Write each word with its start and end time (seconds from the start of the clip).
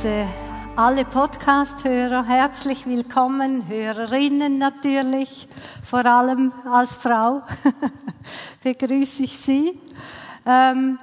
Heiße 0.00 0.26
alle 0.76 1.04
Podcast-Hörer 1.04 2.24
herzlich 2.24 2.86
willkommen, 2.86 3.68
Hörerinnen 3.68 4.56
natürlich, 4.56 5.46
vor 5.82 6.06
allem 6.06 6.54
als 6.64 6.94
Frau 6.94 7.42
begrüße 8.64 9.24
ich 9.24 9.36
Sie. 9.36 9.78
Ähm, 10.46 10.98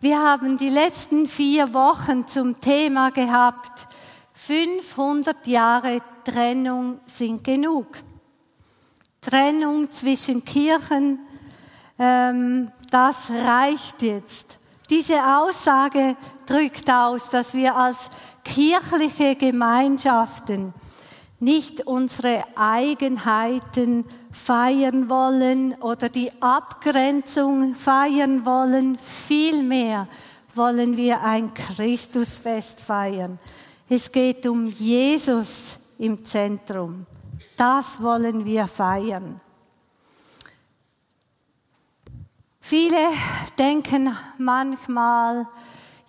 wir 0.00 0.18
haben 0.20 0.56
die 0.56 0.68
letzten 0.68 1.26
vier 1.26 1.74
Wochen 1.74 2.28
zum 2.28 2.60
Thema 2.60 3.10
gehabt, 3.10 3.88
500 4.34 5.44
Jahre 5.48 6.00
Trennung 6.24 7.00
sind 7.04 7.42
genug. 7.42 7.88
Trennung 9.20 9.90
zwischen 9.90 10.44
Kirchen, 10.44 11.18
ähm, 11.98 12.70
das 12.88 13.30
reicht 13.30 14.00
jetzt. 14.02 14.58
Diese 14.92 15.24
Aussage 15.38 16.16
drückt 16.44 16.90
aus, 16.90 17.30
dass 17.30 17.54
wir 17.54 17.74
als 17.74 18.10
kirchliche 18.44 19.36
Gemeinschaften 19.36 20.74
nicht 21.40 21.86
unsere 21.86 22.44
Eigenheiten 22.56 24.04
feiern 24.30 25.08
wollen 25.08 25.72
oder 25.80 26.10
die 26.10 26.30
Abgrenzung 26.42 27.74
feiern 27.74 28.44
wollen. 28.44 28.98
Vielmehr 28.98 30.08
wollen 30.54 30.98
wir 30.98 31.22
ein 31.22 31.54
Christusfest 31.54 32.82
feiern. 32.82 33.38
Es 33.88 34.12
geht 34.12 34.46
um 34.46 34.66
Jesus 34.66 35.78
im 35.96 36.22
Zentrum. 36.22 37.06
Das 37.56 38.02
wollen 38.02 38.44
wir 38.44 38.66
feiern. 38.66 39.40
Viele 42.64 42.96
denken 43.58 44.16
manchmal, 44.38 45.48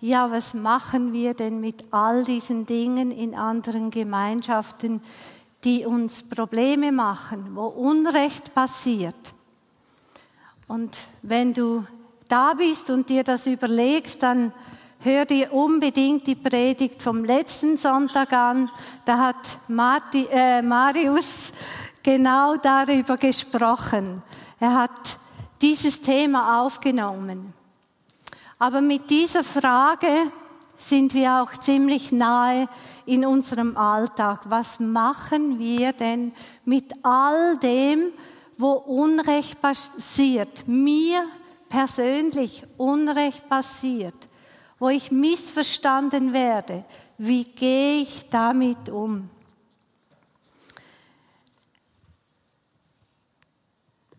ja, 0.00 0.30
was 0.30 0.54
machen 0.54 1.12
wir 1.12 1.34
denn 1.34 1.60
mit 1.60 1.84
all 1.90 2.24
diesen 2.24 2.64
Dingen 2.64 3.10
in 3.10 3.34
anderen 3.34 3.90
Gemeinschaften, 3.90 5.02
die 5.64 5.84
uns 5.84 6.22
Probleme 6.22 6.92
machen, 6.92 7.56
wo 7.56 7.66
Unrecht 7.66 8.54
passiert? 8.54 9.34
Und 10.68 10.96
wenn 11.22 11.52
du 11.52 11.84
da 12.28 12.54
bist 12.54 12.88
und 12.88 13.08
dir 13.08 13.24
das 13.24 13.46
überlegst, 13.46 14.22
dann 14.22 14.52
hör 15.00 15.24
dir 15.24 15.52
unbedingt 15.52 16.26
die 16.28 16.36
Predigt 16.36 17.02
vom 17.02 17.24
letzten 17.24 17.76
Sonntag 17.76 18.32
an. 18.32 18.70
Da 19.04 19.18
hat 19.18 19.58
Marti, 19.66 20.28
äh, 20.30 20.62
Marius 20.62 21.52
genau 22.02 22.54
darüber 22.56 23.16
gesprochen. 23.16 24.22
Er 24.60 24.74
hat 24.74 25.18
dieses 25.60 26.00
Thema 26.00 26.64
aufgenommen. 26.64 27.52
Aber 28.58 28.80
mit 28.80 29.10
dieser 29.10 29.44
Frage 29.44 30.08
sind 30.76 31.14
wir 31.14 31.42
auch 31.42 31.52
ziemlich 31.52 32.12
nahe 32.12 32.68
in 33.06 33.24
unserem 33.24 33.76
Alltag. 33.76 34.40
Was 34.48 34.80
machen 34.80 35.58
wir 35.58 35.92
denn 35.92 36.32
mit 36.64 36.92
all 37.02 37.56
dem, 37.58 38.12
wo 38.56 38.72
Unrecht 38.72 39.60
passiert? 39.60 40.66
Mir 40.66 41.24
persönlich 41.68 42.62
Unrecht 42.76 43.48
passiert 43.48 44.14
wo 44.78 44.90
ich 44.90 45.10
missverstanden 45.10 46.34
werde, 46.34 46.84
wie 47.16 47.44
gehe 47.44 48.02
ich 48.02 48.28
damit 48.28 48.90
um? 48.90 49.30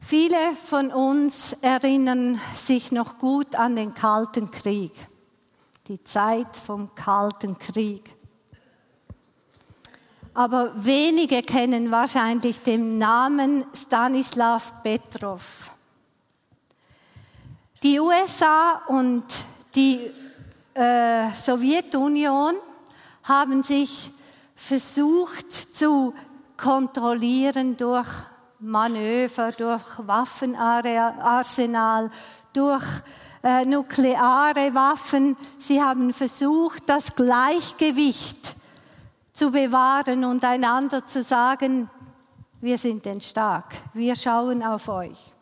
Viele 0.08 0.56
von 0.56 0.92
uns 0.92 1.54
erinnern 1.64 2.40
sich 2.54 2.92
noch 2.92 3.18
gut 3.18 3.56
an 3.56 3.76
den 3.76 3.96
Kalten 3.96 4.52
Krieg, 4.52 4.92
die 5.88 6.04
Zeit 6.04 6.56
vom 6.56 6.94
Kalten 6.94 7.58
Krieg. 7.58 8.14
Aber 10.36 10.74
wenige 10.76 11.42
kennen 11.42 11.90
wahrscheinlich 11.90 12.62
den 12.62 13.00
Namen 13.00 13.66
Stanislav 13.74 14.84
Petrov. 14.84 15.72
Die 17.82 18.00
USA 18.00 18.84
und 18.86 19.26
die 19.74 20.12
äh, 20.76 21.32
Sowjetunion 21.34 22.54
haben 23.24 23.64
sich 23.64 24.12
versucht 24.54 25.52
zu 25.52 26.14
kontrollieren 26.58 27.76
durch 27.76 28.08
Manöver, 28.66 29.52
durch 29.52 29.84
Waffenarsenal, 29.98 32.10
durch 32.54 32.86
äh, 33.44 33.66
nukleare 33.66 34.74
Waffen. 34.74 35.36
Sie 35.60 35.82
haben 35.82 36.14
versucht, 36.14 36.84
das 36.88 37.16
Gleichgewicht 37.16 38.56
zu 39.34 39.52
bewahren 39.52 40.24
und 40.26 40.44
einander 40.44 41.06
zu 41.06 41.22
sagen, 41.22 41.92
wir 42.62 42.78
sind 42.78 43.06
denn 43.06 43.22
stark, 43.22 43.74
wir 43.94 44.16
schauen 44.16 44.64
auf 44.64 44.88
euch. 44.88 45.34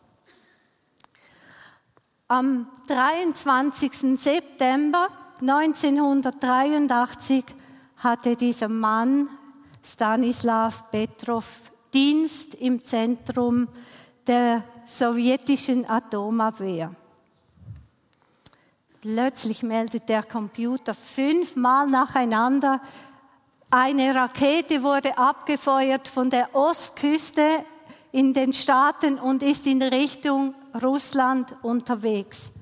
Am 2.28 2.66
23. 2.88 4.20
September 4.20 5.08
1983 5.40 7.44
hatte 7.96 8.36
dieser 8.36 8.68
Mann, 8.68 9.28
Stanislav 9.82 10.90
Petrov, 10.90 11.72
Dienst 11.94 12.56
im 12.56 12.84
Zentrum 12.84 13.68
der 14.26 14.64
sowjetischen 14.84 15.88
Atomabwehr. 15.88 16.94
Plötzlich 19.00 19.62
meldet 19.62 20.08
der 20.08 20.22
Computer 20.22 20.94
fünfmal 20.94 21.86
nacheinander, 21.86 22.80
eine 23.70 24.14
Rakete 24.14 24.84
wurde 24.84 25.18
abgefeuert 25.18 26.06
von 26.06 26.30
der 26.30 26.54
Ostküste 26.54 27.64
in 28.12 28.32
den 28.32 28.52
Staaten 28.52 29.18
und 29.18 29.42
ist 29.42 29.66
in 29.66 29.82
Richtung 29.82 30.54
Russland 30.80 31.52
unterwegs. 31.62 32.52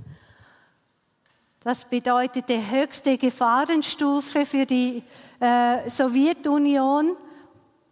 Das 1.60 1.84
bedeutete 1.84 2.70
höchste 2.70 3.18
Gefahrenstufe 3.18 4.46
für 4.46 4.64
die 4.64 5.02
äh, 5.38 5.90
Sowjetunion. 5.90 7.14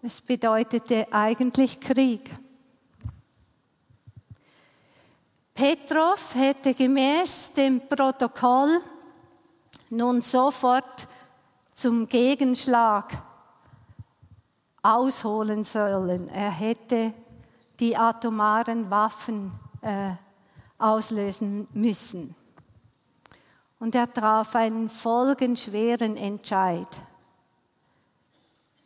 Es 0.02 0.20
bedeutete 0.20 1.06
eigentlich 1.10 1.78
Krieg. 1.78 2.30
Petrov 5.52 6.34
hätte 6.34 6.72
gemäß 6.72 7.52
dem 7.52 7.86
Protokoll 7.86 8.80
nun 9.90 10.22
sofort 10.22 11.06
zum 11.74 12.08
Gegenschlag 12.08 13.22
ausholen 14.82 15.64
sollen. 15.64 16.28
Er 16.28 16.50
hätte 16.50 17.12
die 17.78 17.94
atomaren 17.94 18.90
Waffen 18.90 19.52
äh, 19.82 20.12
auslösen 20.78 21.68
müssen. 21.72 22.34
Und 23.78 23.94
er 23.94 24.10
traf 24.10 24.54
einen 24.54 24.88
folgenschweren 24.88 26.16
Entscheid. 26.16 26.88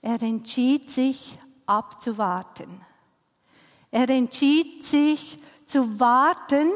Er 0.04 0.22
entschied 0.22 0.90
sich 0.90 1.38
abzuwarten. 1.64 2.84
Er 3.90 4.10
entschied 4.10 4.84
sich 4.84 5.38
zu 5.64 5.98
warten, 5.98 6.72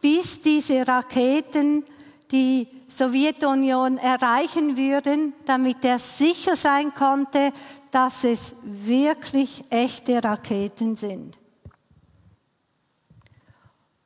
bis 0.00 0.40
diese 0.40 0.86
Raketen 0.86 1.84
die 2.30 2.68
Sowjetunion 2.88 3.98
erreichen 3.98 4.76
würden, 4.76 5.32
damit 5.46 5.84
er 5.84 5.98
sicher 5.98 6.54
sein 6.54 6.94
konnte, 6.94 7.52
dass 7.90 8.22
es 8.22 8.54
wirklich 8.62 9.64
echte 9.70 10.22
Raketen 10.22 10.94
sind. 10.94 11.40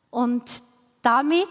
Und 0.09 0.43
damit 1.03 1.49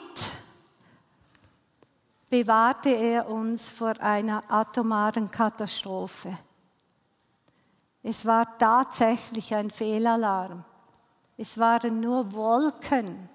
bewahrte 2.32 2.90
er 2.90 3.30
uns 3.30 3.70
vor 3.70 4.00
einer 4.00 4.42
atomaren 4.52 5.30
Katastrophe. 5.30 6.36
Es 8.04 8.26
war 8.26 8.58
tatsächlich 8.58 9.56
ein 9.56 9.72
Fehlalarm. 9.72 10.64
Es 11.38 11.58
waren 11.58 12.00
nur 12.00 12.34
Wolken, 12.34 13.30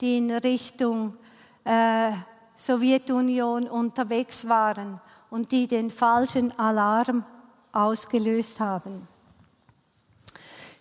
die 0.00 0.18
in 0.18 0.30
Richtung 0.30 1.16
äh, 1.64 2.12
Sowjetunion 2.56 3.68
unterwegs 3.68 4.48
waren. 4.48 5.00
und 5.32 5.50
die 5.50 5.66
den 5.66 5.90
falschen 5.90 6.56
Alarm 6.58 7.24
ausgelöst 7.72 8.60
haben. 8.60 9.08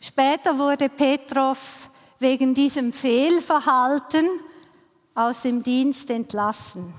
Später 0.02 0.60
wurde 0.60 0.90
Petrov 0.90 1.90
wegen 2.20 2.54
diesem 2.54 2.92
Fehlverhalten 2.92 4.28
aus 5.16 5.44
dem 5.44 5.64
Dienst 5.64 6.10
entlassen. 6.10 6.94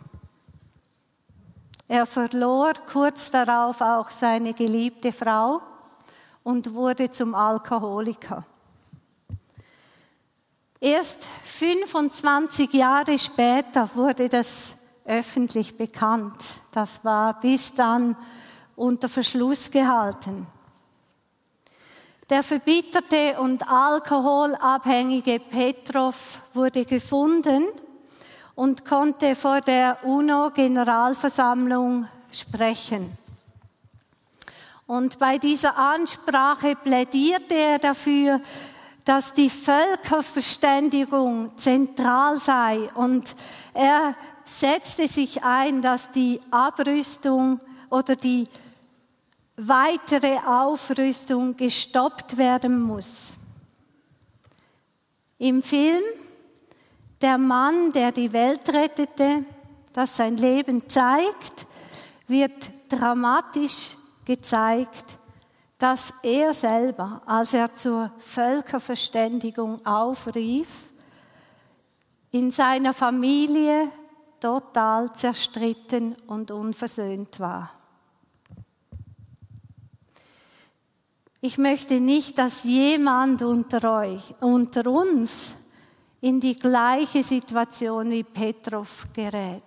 Er 1.88 2.06
verlor 2.06 2.72
kurz 2.90 3.30
darauf 3.30 3.82
auch 3.82 4.10
seine 4.10 4.54
geliebte 4.54 5.12
Frau 5.12 5.60
und 6.44 6.74
wurde 6.74 7.10
zum 7.10 7.34
Alkoholiker. 7.34 8.44
Erst 10.80 11.28
25 11.44 12.72
Jahre 12.72 13.18
später 13.18 13.88
wurde 13.94 14.28
das 14.28 14.76
öffentlich 15.04 15.76
bekannt. 15.76 16.36
Das 16.72 17.04
war 17.04 17.38
bis 17.38 17.74
dann 17.74 18.16
unter 18.74 19.08
Verschluss 19.08 19.70
gehalten. 19.70 20.46
Der 22.30 22.42
verbitterte 22.42 23.36
und 23.38 23.68
alkoholabhängige 23.68 25.38
Petrov 25.38 26.40
wurde 26.54 26.84
gefunden 26.84 27.64
und 28.54 28.84
konnte 28.84 29.36
vor 29.36 29.60
der 29.60 29.98
UNO-Generalversammlung 30.04 32.06
sprechen. 32.30 33.18
Und 34.92 35.18
bei 35.18 35.38
dieser 35.38 35.78
Ansprache 35.78 36.76
plädierte 36.76 37.54
er 37.54 37.78
dafür, 37.78 38.42
dass 39.06 39.32
die 39.32 39.48
Völkerverständigung 39.48 41.56
zentral 41.56 42.38
sei 42.38 42.90
und 42.94 43.34
er 43.72 44.14
setzte 44.44 45.08
sich 45.08 45.42
ein, 45.42 45.80
dass 45.80 46.10
die 46.10 46.38
Abrüstung 46.50 47.58
oder 47.88 48.16
die 48.16 48.46
weitere 49.56 50.36
Aufrüstung 50.46 51.56
gestoppt 51.56 52.36
werden 52.36 52.78
muss. 52.78 53.32
Im 55.38 55.62
Film 55.62 56.02
Der 57.22 57.38
Mann, 57.38 57.92
der 57.92 58.12
die 58.12 58.34
Welt 58.34 58.68
rettete, 58.68 59.46
das 59.94 60.18
sein 60.18 60.36
Leben 60.36 60.86
zeigt, 60.86 61.64
wird 62.28 62.68
dramatisch 62.90 64.01
gezeigt, 64.24 65.18
dass 65.78 66.14
er 66.22 66.54
selber, 66.54 67.22
als 67.26 67.54
er 67.54 67.74
zur 67.74 68.12
Völkerverständigung 68.18 69.84
aufrief, 69.84 70.68
in 72.30 72.50
seiner 72.50 72.94
Familie 72.94 73.88
total 74.40 75.12
zerstritten 75.12 76.14
und 76.26 76.50
unversöhnt 76.50 77.40
war. 77.40 77.70
Ich 81.40 81.58
möchte 81.58 82.00
nicht, 82.00 82.38
dass 82.38 82.62
jemand 82.62 83.42
unter 83.42 83.98
euch, 84.00 84.34
unter 84.40 84.86
uns, 84.86 85.56
in 86.20 86.38
die 86.38 86.56
gleiche 86.56 87.24
Situation 87.24 88.10
wie 88.12 88.22
Petrov 88.22 89.08
gerät. 89.12 89.62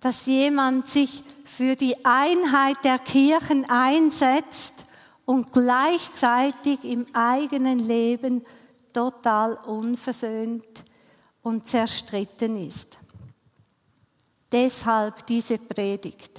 Dass 0.00 0.26
jemand 0.26 0.88
sich 0.88 1.22
für 1.56 1.74
die 1.74 2.04
Einheit 2.04 2.76
der 2.84 3.00
Kirchen 3.00 3.68
einsetzt 3.68 4.86
und 5.24 5.52
gleichzeitig 5.52 6.84
im 6.84 7.06
eigenen 7.12 7.80
Leben 7.80 8.46
total 8.92 9.54
unversöhnt 9.54 10.64
und 11.42 11.66
zerstritten 11.66 12.56
ist. 12.56 12.98
Deshalb 14.52 15.26
diese 15.26 15.58
Predigt. 15.58 16.30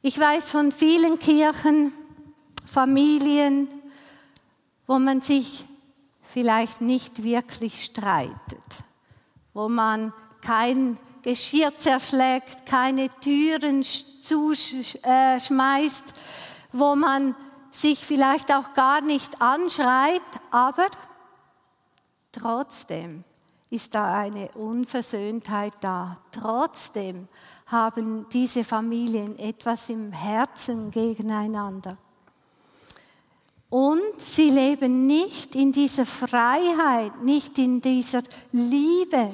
Ich 0.00 0.18
weiß 0.18 0.50
von 0.50 0.72
vielen 0.72 1.18
Kirchen, 1.18 1.92
Familien, 2.64 3.68
wo 4.86 4.98
man 4.98 5.20
sich 5.20 5.66
vielleicht 6.22 6.80
nicht 6.80 7.22
wirklich 7.22 7.84
streitet, 7.84 8.64
wo 9.52 9.68
man 9.68 10.14
kein 10.40 10.98
Geschirr 11.28 11.76
zerschlägt, 11.76 12.64
keine 12.64 13.10
Türen 13.10 13.82
zuschmeißt, 13.82 14.94
wo 16.72 16.96
man 16.96 17.34
sich 17.70 17.98
vielleicht 17.98 18.50
auch 18.50 18.72
gar 18.72 19.02
nicht 19.02 19.42
anschreit, 19.42 20.22
aber 20.50 20.86
trotzdem 22.32 23.24
ist 23.68 23.94
da 23.94 24.20
eine 24.20 24.48
Unversöhntheit 24.52 25.74
da. 25.82 26.16
Trotzdem 26.32 27.28
haben 27.66 28.26
diese 28.32 28.64
Familien 28.64 29.38
etwas 29.38 29.90
im 29.90 30.12
Herzen 30.12 30.90
gegeneinander. 30.90 31.98
Und 33.68 34.18
sie 34.18 34.48
leben 34.48 35.02
nicht 35.06 35.54
in 35.54 35.72
dieser 35.72 36.06
Freiheit, 36.06 37.22
nicht 37.22 37.58
in 37.58 37.82
dieser 37.82 38.22
Liebe, 38.50 39.30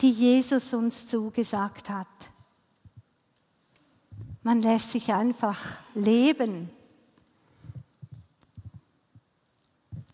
die 0.00 0.10
Jesus 0.10 0.74
uns 0.74 1.06
zugesagt 1.06 1.90
hat. 1.90 2.06
Man 4.42 4.62
lässt 4.62 4.92
sich 4.92 5.12
einfach 5.12 5.58
leben. 5.94 6.70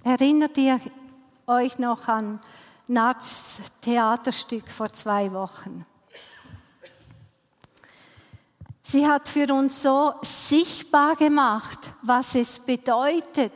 Erinnert 0.04 0.56
ihr 0.56 0.80
euch 1.46 1.78
noch 1.78 2.08
an 2.08 2.40
Natschs 2.88 3.60
Theaterstück 3.82 4.68
vor 4.68 4.92
zwei 4.92 5.32
Wochen. 5.32 5.86
Sie 8.82 9.06
hat 9.06 9.28
für 9.28 9.52
uns 9.54 9.82
so 9.82 10.12
sichtbar 10.22 11.14
gemacht, 11.16 11.92
was 12.02 12.34
es 12.34 12.58
bedeutet, 12.58 13.52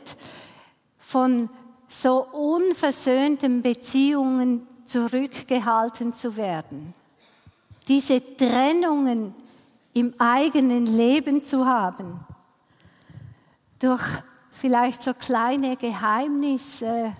von 0.97 1.49
so 1.87 2.23
unversöhnten 2.23 3.61
Beziehungen 3.61 4.67
zurückgehalten 4.87 6.13
zu 6.13 6.35
werden. 6.35 6.93
Diese 7.87 8.21
Trennungen 8.37 9.33
im 9.93 10.13
eigenen 10.19 10.85
Leben 10.85 11.43
zu 11.43 11.65
haben. 11.65 12.19
Durch 13.79 14.03
vielleicht 14.51 15.03
so 15.03 15.13
kleine 15.13 15.77
Geheimnisse, 15.77 17.13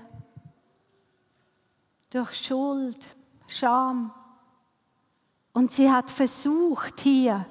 durch 2.10 2.34
Schuld, 2.34 2.98
Scham. 3.48 4.12
Und 5.54 5.72
sie 5.72 5.92
hat 5.92 6.12
versucht 6.12 7.00
hier 7.00 7.46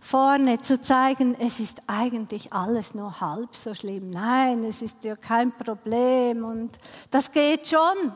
vorne 0.00 0.58
zu 0.60 0.80
zeigen, 0.80 1.36
es 1.38 1.60
ist 1.60 1.82
eigentlich 1.86 2.52
alles 2.52 2.94
nur 2.94 3.20
halb 3.20 3.54
so 3.54 3.74
schlimm. 3.74 4.10
Nein, 4.10 4.64
es 4.64 4.80
ist 4.80 5.04
ja 5.04 5.14
kein 5.16 5.52
Problem 5.52 6.44
und 6.44 6.78
das 7.10 7.30
geht 7.30 7.68
schon. 7.68 8.12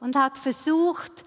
Und 0.00 0.16
hat 0.16 0.36
versucht, 0.36 1.24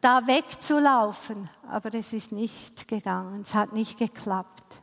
da 0.00 0.26
wegzulaufen, 0.26 1.48
aber 1.68 1.94
es 1.94 2.12
ist 2.12 2.32
nicht 2.32 2.88
gegangen, 2.88 3.40
es 3.40 3.54
hat 3.54 3.72
nicht 3.72 3.98
geklappt. 3.98 4.82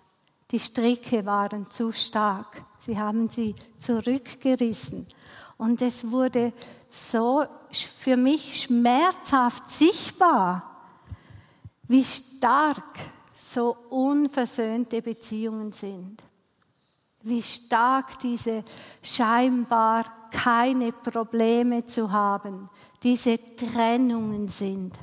Die 0.50 0.60
Stricke 0.60 1.25
waren 1.25 1.70
zu 1.70 1.91
stark, 1.91 2.63
sie 2.79 3.00
haben 3.00 3.29
sie 3.29 3.55
zurückgerissen 3.77 5.08
und 5.58 5.81
es 5.81 6.10
wurde 6.10 6.53
so 6.89 7.46
für 7.72 8.17
mich 8.17 8.63
schmerzhaft 8.63 9.70
sichtbar, 9.70 10.72
wie 11.84 12.03
stark 12.03 12.98
so 13.36 13.77
unversöhnte 13.89 15.01
Beziehungen 15.01 15.72
sind. 15.72 16.24
Wie 17.22 17.43
stark 17.43 18.17
diese 18.20 18.63
scheinbar 19.03 20.05
keine 20.31 20.91
Probleme 20.91 21.86
zu 21.86 22.12
haben, 22.12 22.70
diese 23.03 23.39
Trennungen 23.55 24.48
sind. 24.48 24.93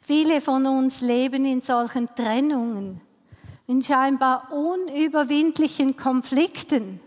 Viele 0.00 0.40
von 0.40 0.66
uns 0.66 1.00
leben 1.00 1.46
in 1.46 1.62
solchen 1.62 2.14
Trennungen, 2.14 3.00
in 3.66 3.82
scheinbar 3.82 4.52
unüberwindlichen 4.52 5.96
Konflikten. 5.96 7.00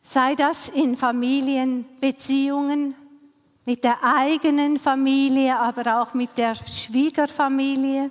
Sei 0.00 0.34
das 0.34 0.68
in 0.70 0.96
Familienbeziehungen, 0.96 2.94
mit 3.66 3.84
der 3.84 4.02
eigenen 4.02 4.78
Familie, 4.78 5.58
aber 5.58 6.02
auch 6.02 6.14
mit 6.14 6.36
der 6.36 6.54
Schwiegerfamilie. 6.54 8.10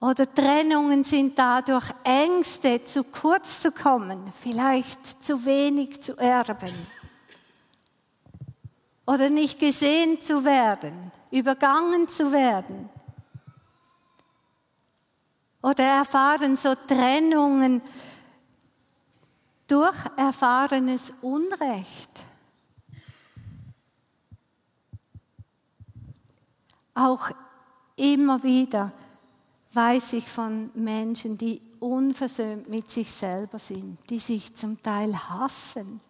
Oder 0.00 0.28
Trennungen 0.28 1.04
sind 1.04 1.38
dadurch 1.38 1.84
Ängste, 2.04 2.84
zu 2.84 3.04
kurz 3.04 3.60
zu 3.60 3.70
kommen, 3.70 4.32
vielleicht 4.40 5.22
zu 5.22 5.44
wenig 5.44 6.00
zu 6.02 6.16
erben. 6.16 6.72
Oder 9.06 9.28
nicht 9.28 9.60
gesehen 9.60 10.22
zu 10.22 10.44
werden, 10.44 11.12
übergangen 11.30 12.08
zu 12.08 12.32
werden. 12.32 12.88
Oder 15.62 15.84
erfahren 15.84 16.56
so 16.56 16.74
Trennungen 16.74 17.82
durch 19.66 19.96
erfahrenes 20.16 21.12
Unrecht 21.20 22.10
Auch 26.94 27.30
immer 27.96 28.42
wieder 28.42 28.92
weiß 29.72 30.14
ich 30.14 30.28
von 30.28 30.70
Menschen, 30.74 31.38
die 31.38 31.60
unversöhnt 31.78 32.68
mit 32.68 32.90
sich 32.90 33.10
selber 33.10 33.58
sind, 33.58 33.98
die 34.10 34.18
sich 34.18 34.54
zum 34.54 34.82
Teil 34.82 35.16
hassen, 35.28 36.00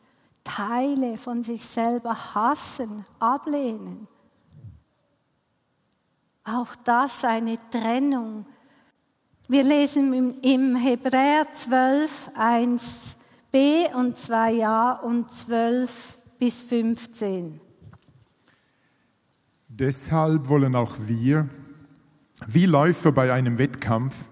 Teile 0.43 1.17
von 1.17 1.43
sich 1.43 1.65
selber 1.65 2.35
hassen, 2.35 3.05
ablehnen. 3.19 4.09
Auch 6.45 6.75
das 6.85 7.23
eine 7.25 7.59
Trennung. 7.71 8.47
Wir 9.47 9.63
lesen 9.63 10.35
im 10.43 10.77
Hebräer 10.77 11.47
12, 11.53 12.31
1b 12.37 13.95
und 13.95 14.17
2a 14.17 15.01
und 15.01 15.31
12 15.31 16.19
bis 16.39 16.63
15. 16.63 17.61
Deshalb 19.69 20.49
wollen 20.49 20.75
auch 20.75 20.97
wir, 21.01 21.49
wie 22.47 22.67
Läufer 22.67 23.13
bei 23.13 23.33
einem 23.33 23.59
Wettkampf, 23.59 24.29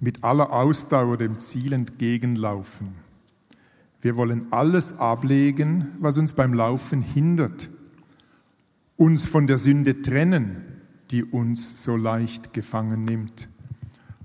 mit 0.00 0.22
aller 0.22 0.52
Ausdauer 0.52 1.16
dem 1.16 1.38
Ziel 1.38 1.72
entgegenlaufen. 1.72 2.94
Wir 4.00 4.16
wollen 4.16 4.52
alles 4.52 4.98
ablegen, 4.98 5.92
was 5.98 6.18
uns 6.18 6.34
beim 6.34 6.52
Laufen 6.52 7.00
hindert, 7.00 7.70
uns 8.96 9.24
von 9.24 9.46
der 9.46 9.56
Sünde 9.56 10.02
trennen, 10.02 10.62
die 11.10 11.24
uns 11.24 11.82
so 11.82 11.96
leicht 11.96 12.52
gefangen 12.52 13.04
nimmt, 13.04 13.48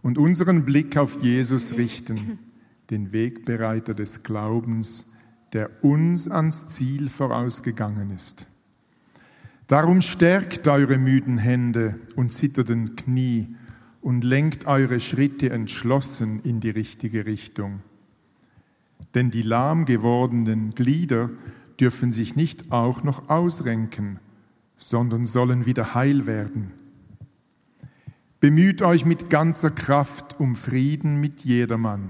und 0.02 0.18
unseren 0.18 0.66
Blick 0.66 0.98
auf 0.98 1.22
Jesus 1.22 1.78
richten, 1.78 2.40
den 2.90 3.12
Wegbereiter 3.12 3.94
des 3.94 4.24
Glaubens, 4.24 5.06
der 5.54 5.70
uns 5.84 6.30
ans 6.30 6.70
Ziel 6.70 7.10
vorausgegangen 7.10 8.12
ist. 8.12 8.48
Darum 9.70 10.02
stärkt 10.02 10.68
eure 10.68 10.98
müden 10.98 11.38
Hände 11.38 12.00
und 12.16 12.34
zitternden 12.34 12.96
Knie 12.96 13.56
und 14.02 14.24
lenkt 14.24 14.66
eure 14.66 15.00
Schritte 15.00 15.52
entschlossen 15.52 16.42
in 16.42 16.60
die 16.60 16.72
richtige 16.72 17.28
Richtung. 17.28 17.82
Denn 19.14 19.30
die 19.30 19.44
lahm 19.44 19.86
gewordenen 19.86 20.74
Glieder 20.74 21.30
dürfen 21.80 22.12
sich 22.12 22.36
nicht 22.36 22.72
auch 22.72 23.04
noch 23.04 23.30
ausrenken, 23.30 24.20
sondern 24.80 25.28
sollen 25.28 25.68
wieder 25.68 25.94
heil 25.94 26.26
werden. 26.26 26.72
Bemüht 28.40 28.82
euch 28.82 29.06
mit 29.06 29.30
ganzer 29.30 29.70
Kraft 29.70 30.40
um 30.40 30.56
Frieden 30.56 31.22
mit 31.22 31.46
jedermann 31.46 32.10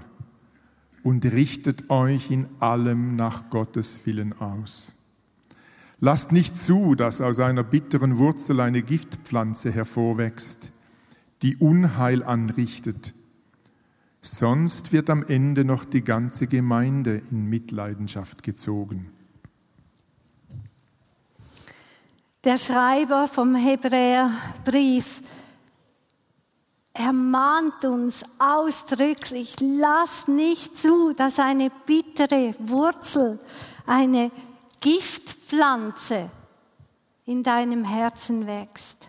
und 1.04 1.26
richtet 1.26 1.90
euch 1.90 2.32
in 2.32 2.48
allem 2.62 3.18
nach 3.18 3.50
Gottes 3.50 4.00
Willen 4.06 4.32
aus. 4.40 4.94
Lasst 6.02 6.32
nicht 6.32 6.56
zu, 6.56 6.96
dass 6.96 7.20
aus 7.20 7.40
einer 7.40 7.64
bitteren 7.64 8.18
Wurzel 8.18 8.62
eine 8.62 8.82
Giftpflanze 8.82 9.72
hervorwächst, 9.72 10.72
die 11.42 11.58
Unheil 11.58 12.24
anrichtet. 12.24 13.14
Sonst 14.22 14.94
wird 14.94 15.10
am 15.10 15.24
Ende 15.24 15.66
noch 15.66 15.84
die 15.84 16.04
ganze 16.04 16.48
Gemeinde 16.48 17.22
in 17.32 17.46
Mitleidenschaft 17.46 18.44
gezogen. 18.44 19.10
Der 22.46 22.58
Schreiber 22.58 23.28
vom 23.28 23.56
Hebräerbrief 23.56 25.22
ermahnt 26.94 27.84
uns 27.84 28.24
ausdrücklich, 28.40 29.56
lasst 29.60 30.30
nicht 30.30 30.78
zu, 30.78 31.14
dass 31.14 31.40
eine 31.40 31.70
bittere 31.86 32.56
Wurzel, 32.60 33.40
eine 33.86 34.32
Giftpflanze 34.80 36.30
in 37.26 37.44
deinem 37.44 37.84
Herzen 37.84 38.48
wächst. 38.48 39.08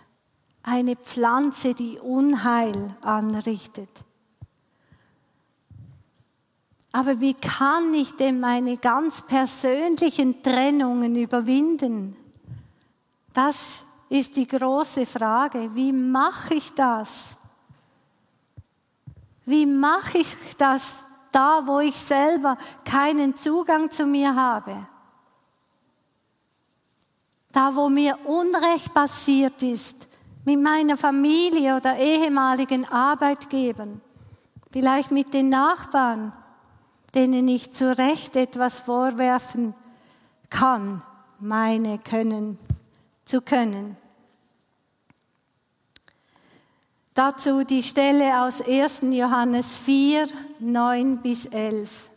Eine 0.63 0.97
Pflanze, 0.97 1.75
die 1.75 1.99
Unheil 1.99 2.97
anrichtet. 3.01 3.89
Aber 6.93 7.21
wie 7.21 7.35
kann 7.35 7.95
ich 7.95 8.17
denn 8.17 8.41
meine 8.41 8.77
ganz 8.77 9.23
persönlichen 9.23 10.43
Trennungen 10.43 11.15
überwinden? 11.17 12.17
Das 13.33 13.83
ist 14.09 14.35
die 14.37 14.49
große 14.49 15.07
Frage. 15.07 15.75
Wie 15.75 15.93
mache 15.93 16.55
ich 16.55 16.73
das? 16.75 17.37
Wie 19.45 19.67
mache 19.67 20.19
ich 20.19 20.35
das 20.59 20.97
da, 21.33 21.63
wo 21.65 21.79
ich 21.79 21.97
selber 21.97 22.59
keinen 22.85 23.37
Zugang 23.37 23.91
zu 23.91 24.05
mir 24.05 24.35
habe? 24.35 24.87
Da, 27.53 27.75
wo 27.75 27.89
mir 27.89 28.17
Unrecht 28.25 28.95
passiert 28.95 29.63
ist, 29.63 29.97
mit 30.45 30.61
meiner 30.61 30.97
Familie 30.97 31.77
oder 31.77 31.97
ehemaligen 31.99 32.85
Arbeitgebern, 32.87 34.01
vielleicht 34.71 35.11
mit 35.11 35.35
den 35.35 35.49
Nachbarn, 35.49 36.33
denen 37.15 37.49
ich 37.49 37.73
zu 37.73 37.97
Recht 37.97 38.37
etwas 38.37 38.81
vorwerfen 38.81 39.75
kann, 40.49 41.03
meine 41.39 41.99
können, 41.99 42.59
zu 43.25 43.41
können. 43.41 43.97
Dazu 47.15 47.65
die 47.65 47.83
Stelle 47.83 48.43
aus 48.43 48.63
1. 48.63 49.01
Johannes 49.11 49.77
4, 49.77 50.29
9 50.61 51.19
bis 51.19 51.47
11. 51.47 52.10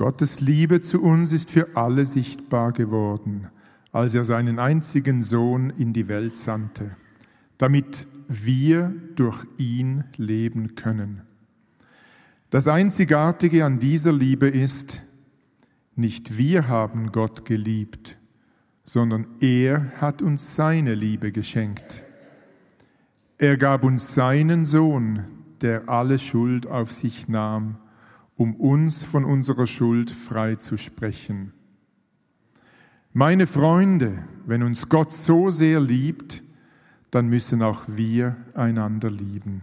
Gottes 0.00 0.40
Liebe 0.40 0.80
zu 0.80 1.02
uns 1.02 1.30
ist 1.30 1.50
für 1.50 1.76
alle 1.76 2.06
sichtbar 2.06 2.72
geworden, 2.72 3.48
als 3.92 4.14
er 4.14 4.24
seinen 4.24 4.58
einzigen 4.58 5.20
Sohn 5.20 5.68
in 5.68 5.92
die 5.92 6.08
Welt 6.08 6.38
sandte, 6.38 6.96
damit 7.58 8.06
wir 8.26 8.94
durch 9.14 9.44
ihn 9.58 10.04
leben 10.16 10.74
können. 10.74 11.20
Das 12.48 12.66
Einzigartige 12.66 13.66
an 13.66 13.78
dieser 13.78 14.10
Liebe 14.10 14.48
ist, 14.48 15.02
nicht 15.96 16.38
wir 16.38 16.68
haben 16.68 17.12
Gott 17.12 17.44
geliebt, 17.44 18.16
sondern 18.84 19.26
er 19.42 20.00
hat 20.00 20.22
uns 20.22 20.54
seine 20.54 20.94
Liebe 20.94 21.30
geschenkt. 21.30 22.06
Er 23.36 23.58
gab 23.58 23.84
uns 23.84 24.14
seinen 24.14 24.64
Sohn, 24.64 25.26
der 25.60 25.90
alle 25.90 26.18
Schuld 26.18 26.66
auf 26.66 26.90
sich 26.90 27.28
nahm, 27.28 27.76
um 28.40 28.54
uns 28.54 29.04
von 29.04 29.26
unserer 29.26 29.66
Schuld 29.66 30.10
frei 30.10 30.54
zu 30.54 30.78
sprechen. 30.78 31.52
Meine 33.12 33.46
Freunde, 33.46 34.24
wenn 34.46 34.62
uns 34.62 34.88
Gott 34.88 35.12
so 35.12 35.50
sehr 35.50 35.78
liebt, 35.78 36.42
dann 37.10 37.28
müssen 37.28 37.62
auch 37.62 37.82
wir 37.86 38.36
einander 38.54 39.10
lieben. 39.10 39.60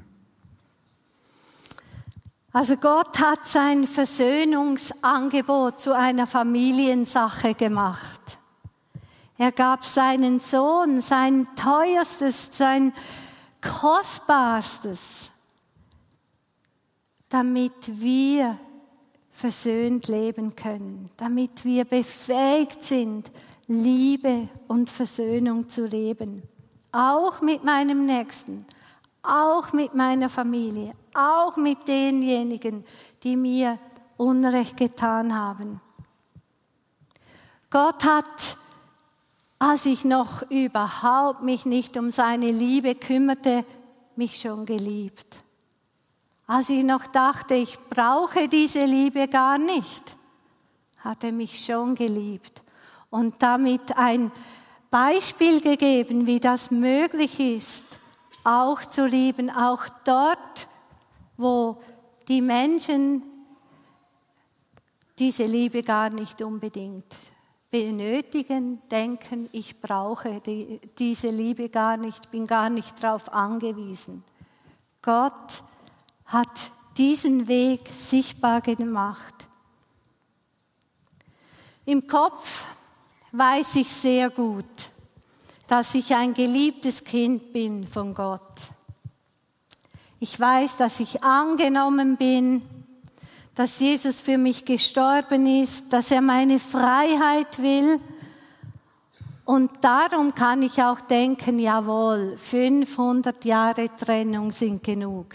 Also 2.54 2.78
Gott 2.78 3.20
hat 3.20 3.48
sein 3.48 3.88
Versöhnungsangebot 3.88 5.80
zu 5.80 5.96
einer 5.96 6.28
Familiensache 6.28 7.56
gemacht. 7.56 8.38
Er 9.40 9.54
gab 9.54 9.86
seinen 9.86 10.40
Sohn, 10.40 11.02
sein 11.02 11.48
teuerstes, 11.56 12.56
sein 12.56 12.94
kostbarstes, 13.60 15.32
damit 17.30 18.00
wir 18.00 18.60
versöhnt 19.38 20.08
leben 20.08 20.56
können, 20.56 21.12
damit 21.16 21.64
wir 21.64 21.86
befähigt 21.86 22.84
sind, 22.84 23.30
Liebe 23.68 24.50
und 24.68 24.90
Versöhnung 24.90 25.70
zu 25.70 25.86
leben. 25.86 26.42
Auch 26.92 27.40
mit 27.42 27.64
meinem 27.64 28.08
Nächsten, 28.08 28.66
auch 29.22 29.74
mit 29.74 29.94
meiner 29.94 30.30
Familie, 30.30 30.94
auch 31.14 31.56
mit 31.56 31.88
denjenigen, 31.88 32.84
die 33.22 33.36
mir 33.36 33.78
Unrecht 34.18 34.76
getan 34.76 35.36
haben. 35.36 35.82
Gott 37.70 38.06
hat, 38.06 38.58
als 39.60 39.86
ich 39.86 40.04
noch 40.04 40.50
überhaupt 40.50 41.44
mich 41.44 41.68
nicht 41.68 41.96
um 41.96 42.10
seine 42.10 42.50
Liebe 42.50 42.96
kümmerte, 42.96 43.64
mich 44.16 44.40
schon 44.40 44.66
geliebt. 44.66 45.44
Als 46.48 46.70
ich 46.70 46.84
noch 46.84 47.06
dachte, 47.08 47.56
ich 47.56 47.78
brauche 47.90 48.48
diese 48.48 48.86
Liebe 48.86 49.28
gar 49.28 49.58
nicht, 49.58 50.16
hat 51.00 51.26
er 51.26 51.34
mich 51.34 51.64
schon 51.64 51.94
geliebt 51.94 52.64
und 53.10 53.36
damit 53.44 53.98
ein 53.98 54.32
Beispiel 54.90 55.60
gegeben, 55.60 56.26
wie 56.26 56.40
das 56.40 56.72
möglich 56.72 57.38
ist, 57.40 57.84
auch 58.46 58.80
zu 58.80 59.06
lieben, 59.06 59.50
auch 59.50 59.90
dort, 60.06 60.70
wo 61.36 61.82
die 62.30 62.42
Menschen 62.42 63.22
diese 65.20 65.46
Liebe 65.46 65.82
gar 65.82 66.10
nicht 66.10 66.42
unbedingt 66.42 67.14
benötigen, 67.70 68.82
denken, 68.90 69.50
ich 69.52 69.82
brauche 69.82 70.40
die, 70.40 70.80
diese 70.98 71.30
Liebe 71.30 71.68
gar 71.68 71.98
nicht, 71.98 72.32
bin 72.32 72.48
gar 72.48 72.70
nicht 72.70 73.04
darauf 73.04 73.34
angewiesen. 73.34 74.24
Gott 75.02 75.62
hat 76.28 76.72
diesen 76.98 77.48
Weg 77.48 77.88
sichtbar 77.90 78.62
gemacht. 78.62 79.34
Im 81.86 82.06
Kopf 82.06 82.66
weiß 83.32 83.76
ich 83.76 83.90
sehr 83.90 84.30
gut, 84.30 84.66
dass 85.68 85.96
ich 85.96 86.14
ein 86.14 86.34
geliebtes 86.34 87.04
Kind 87.04 87.54
bin 87.54 87.88
von 87.88 88.14
Gott. 88.14 88.42
Ich 90.20 90.40
weiß, 90.40 90.78
dass 90.78 91.00
ich 91.00 91.24
angenommen 91.24 92.18
bin, 92.18 92.62
dass 93.56 93.80
Jesus 93.80 94.22
für 94.22 94.38
mich 94.38 94.66
gestorben 94.66 95.48
ist, 95.48 95.92
dass 95.94 96.12
er 96.12 96.22
meine 96.22 96.60
Freiheit 96.60 97.62
will. 97.62 98.00
Und 99.46 99.72
darum 99.82 100.36
kann 100.36 100.62
ich 100.62 100.82
auch 100.84 101.00
denken, 101.00 101.58
jawohl, 101.58 102.38
500 102.38 103.46
Jahre 103.46 103.96
Trennung 103.96 104.52
sind 104.52 104.84
genug. 104.84 105.28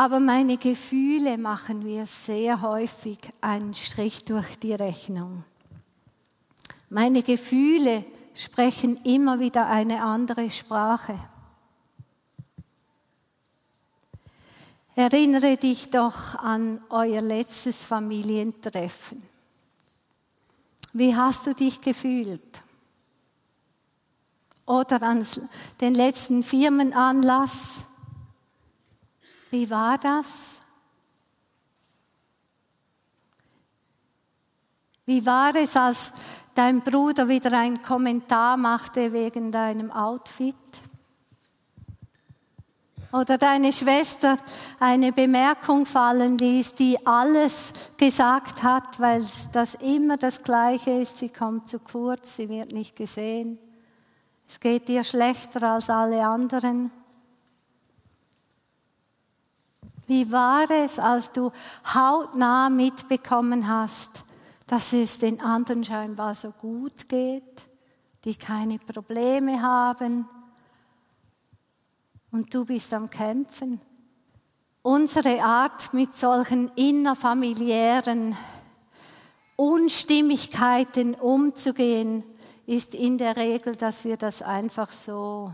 Aber 0.00 0.20
meine 0.20 0.58
Gefühle 0.58 1.38
machen 1.38 1.80
mir 1.82 2.06
sehr 2.06 2.60
häufig 2.60 3.18
einen 3.40 3.74
Strich 3.74 4.24
durch 4.24 4.56
die 4.56 4.72
Rechnung. 4.72 5.42
Meine 6.88 7.24
Gefühle 7.24 8.04
sprechen 8.32 8.98
immer 9.02 9.40
wieder 9.40 9.66
eine 9.66 10.04
andere 10.04 10.50
Sprache. 10.50 11.18
Erinnere 14.94 15.56
dich 15.56 15.90
doch 15.90 16.36
an 16.36 16.80
euer 16.90 17.20
letztes 17.20 17.84
Familientreffen. 17.84 19.20
Wie 20.92 21.16
hast 21.16 21.48
du 21.48 21.54
dich 21.56 21.80
gefühlt? 21.80 22.62
Oder 24.64 25.02
an 25.02 25.26
den 25.80 25.94
letzten 25.96 26.44
Firmenanlass? 26.44 27.87
Wie 29.50 29.68
war 29.70 29.98
das? 29.98 30.60
Wie 35.06 35.24
war 35.24 35.54
es, 35.54 35.74
als 35.74 36.12
dein 36.54 36.82
Bruder 36.82 37.28
wieder 37.28 37.56
einen 37.56 37.82
Kommentar 37.82 38.58
machte 38.58 39.12
wegen 39.12 39.50
deinem 39.50 39.90
Outfit? 39.90 40.54
Oder 43.10 43.38
deine 43.38 43.72
Schwester 43.72 44.36
eine 44.78 45.12
Bemerkung 45.12 45.86
fallen 45.86 46.36
ließ, 46.36 46.74
die 46.74 47.06
alles 47.06 47.72
gesagt 47.96 48.62
hat, 48.62 49.00
weil 49.00 49.24
das 49.54 49.76
immer 49.76 50.18
das 50.18 50.42
Gleiche 50.42 50.90
ist. 50.90 51.16
Sie 51.16 51.30
kommt 51.30 51.70
zu 51.70 51.78
kurz, 51.78 52.36
sie 52.36 52.50
wird 52.50 52.72
nicht 52.72 52.96
gesehen. 52.96 53.58
Es 54.46 54.60
geht 54.60 54.90
ihr 54.90 55.04
schlechter 55.04 55.62
als 55.62 55.88
alle 55.88 56.26
anderen. 56.26 56.90
Wie 60.08 60.32
war 60.32 60.68
es, 60.70 60.98
als 60.98 61.30
du 61.32 61.52
hautnah 61.94 62.70
mitbekommen 62.70 63.68
hast, 63.68 64.24
dass 64.66 64.92
es 64.92 65.18
den 65.18 65.40
anderen 65.40 65.84
scheinbar 65.84 66.34
so 66.34 66.50
gut 66.50 67.08
geht, 67.08 67.68
die 68.24 68.34
keine 68.34 68.78
Probleme 68.78 69.62
haben 69.62 70.26
und 72.30 72.52
du 72.52 72.64
bist 72.64 72.92
am 72.92 73.08
Kämpfen. 73.08 73.80
Unsere 74.82 75.42
Art 75.42 75.92
mit 75.92 76.16
solchen 76.16 76.70
innerfamiliären 76.74 78.36
Unstimmigkeiten 79.56 81.14
umzugehen, 81.14 82.24
ist 82.64 82.94
in 82.94 83.18
der 83.18 83.36
Regel, 83.36 83.76
dass 83.76 84.04
wir 84.04 84.16
das 84.16 84.40
einfach 84.42 84.92
so 84.92 85.52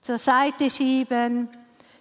zur 0.00 0.18
Seite 0.18 0.70
schieben, 0.70 1.48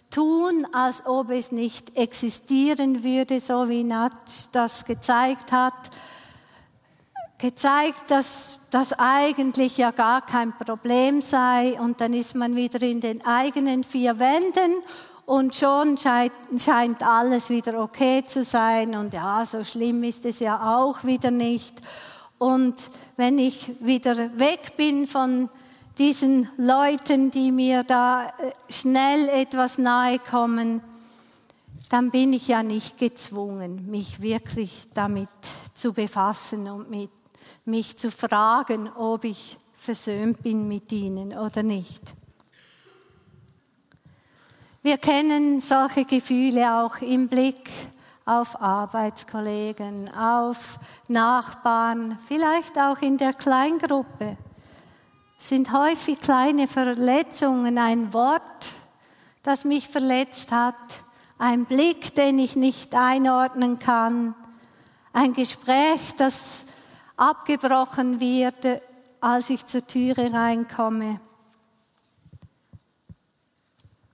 tun, 0.09 0.67
als 0.71 1.05
ob 1.05 1.29
es 1.29 1.51
nicht 1.51 1.95
existieren 1.97 3.03
würde, 3.03 3.39
so 3.39 3.69
wie 3.69 3.83
Nat 3.83 4.13
das 4.51 4.85
gezeigt 4.85 5.51
hat, 5.51 5.73
gezeigt, 7.37 8.09
dass 8.09 8.59
das 8.71 8.93
eigentlich 8.93 9.77
ja 9.77 9.91
gar 9.91 10.25
kein 10.25 10.57
Problem 10.57 11.21
sei. 11.21 11.79
Und 11.79 12.01
dann 12.01 12.13
ist 12.13 12.35
man 12.35 12.55
wieder 12.55 12.81
in 12.81 13.01
den 13.01 13.25
eigenen 13.25 13.83
vier 13.83 14.19
Wänden. 14.19 14.81
Und 15.25 15.55
schon 15.55 15.97
scheint, 15.97 16.31
scheint 16.57 17.03
alles 17.03 17.49
wieder 17.49 17.81
okay 17.81 18.23
zu 18.25 18.43
sein. 18.43 18.95
Und 18.95 19.13
ja, 19.13 19.43
so 19.45 19.63
schlimm 19.63 20.03
ist 20.03 20.25
es 20.25 20.39
ja 20.39 20.77
auch 20.79 21.03
wieder 21.03 21.31
nicht. 21.31 21.75
Und 22.37 22.75
wenn 23.17 23.37
ich 23.37 23.71
wieder 23.81 24.39
weg 24.39 24.77
bin 24.77 25.05
von 25.05 25.49
diesen 25.97 26.49
Leuten, 26.57 27.31
die 27.31 27.51
mir 27.51 27.83
da 27.83 28.27
äh, 28.27 28.51
schnell 28.69 29.29
etwas 29.29 29.77
nahe 29.77 30.19
kommen, 30.19 30.81
dann 31.89 32.11
bin 32.11 32.33
ich 32.33 32.47
ja 32.47 32.63
nicht 32.63 32.97
gezwungen, 32.97 33.89
mich 33.89 34.21
wirklich 34.21 34.83
damit 34.93 35.29
zu 35.73 35.93
befassen 35.93 36.69
und 36.69 36.89
mit 36.89 37.09
mich 37.65 37.97
zu 37.97 38.11
fragen, 38.11 38.89
ob 38.93 39.23
ich 39.23 39.57
versöhnt 39.73 40.43
bin 40.43 40.67
mit 40.67 40.91
ihnen 40.91 41.37
oder 41.37 41.63
nicht. 41.63 42.15
Wir 44.81 44.97
kennen 44.97 45.59
solche 45.59 46.05
Gefühle 46.05 46.81
auch 46.81 46.97
im 46.97 47.27
Blick 47.27 47.69
auf 48.25 48.61
Arbeitskollegen, 48.61 50.13
auf 50.13 50.79
Nachbarn, 51.07 52.17
vielleicht 52.27 52.77
auch 52.77 53.01
in 53.01 53.17
der 53.17 53.33
Kleingruppe. 53.33 54.37
Sind 55.37 55.71
häufig 55.71 56.19
kleine 56.19 56.67
Verletzungen, 56.67 57.77
ein 57.77 58.11
Wort, 58.11 58.73
das 59.43 59.65
mich 59.65 59.87
verletzt 59.87 60.51
hat, 60.51 60.75
ein 61.37 61.65
Blick, 61.65 62.15
den 62.15 62.39
ich 62.39 62.55
nicht 62.55 62.95
einordnen 62.95 63.77
kann, 63.77 64.33
ein 65.13 65.33
Gespräch, 65.33 66.15
das 66.17 66.65
abgebrochen 67.15 68.19
wird, 68.19 68.81
als 69.21 69.49
ich 69.49 69.65
zur 69.65 69.85
Türe 69.85 70.33
reinkomme. 70.33 71.19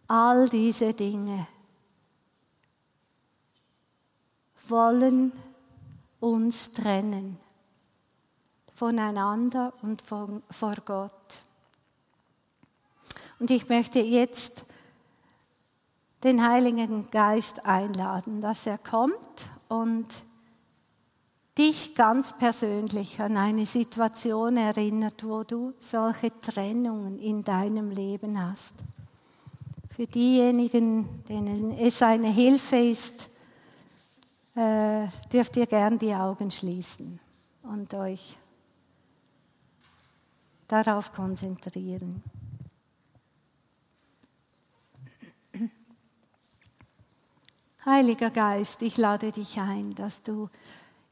All 0.08 0.50
diese 0.50 0.94
Dinge 0.94 1.48
wollen 4.68 5.32
uns 6.20 6.72
trennen 6.72 7.43
voneinander 8.74 9.74
und 9.82 10.02
vor 10.02 10.76
Gott. 10.86 11.44
Und 13.40 13.52
ich 13.52 13.68
möchte 13.70 14.00
jetzt 14.00 14.64
den 16.24 16.48
Heiligen 16.48 17.10
Geist 17.12 17.66
einladen, 17.66 18.42
dass 18.42 18.66
er 18.66 18.78
kommt 18.78 19.50
und 19.68 20.08
dich 21.58 21.94
ganz 21.94 22.38
persönlich 22.38 23.22
an 23.22 23.38
eine 23.38 23.66
Situation 23.66 24.58
erinnert, 24.58 25.24
wo 25.24 25.44
du 25.44 25.74
solche 25.78 26.32
Trennungen 26.42 27.20
in 27.20 27.44
deinem 27.44 27.92
Leben 27.92 28.42
hast. 28.42 28.76
Für 29.96 30.08
diejenigen, 30.08 31.24
denen 31.26 31.72
es 31.78 32.02
eine 32.02 32.30
Hilfe 32.30 32.78
ist, 32.78 33.28
äh, 34.56 35.08
dürft 35.32 35.56
ihr 35.58 35.68
gern 35.68 36.00
die 36.00 36.14
Augen 36.14 36.50
schließen 36.50 37.20
und 37.64 37.94
euch 37.94 38.38
darauf 40.74 41.12
konzentrieren. 41.12 42.24
Heiliger 47.86 48.32
Geist, 48.32 48.82
ich 48.82 48.98
lade 48.98 49.32
dich 49.32 49.60
ein, 49.60 49.94
dass 49.94 50.24
du 50.24 50.50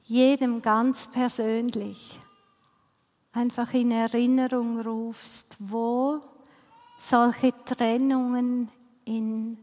jedem 0.04 0.64
ganz 0.64 1.12
persönlich 1.12 2.20
einfach 3.34 3.72
in 3.76 3.92
Erinnerung 3.92 4.80
rufst, 4.80 5.58
wo 5.60 6.22
solche 6.98 7.54
Trennungen 7.66 8.66
in, 9.06 9.60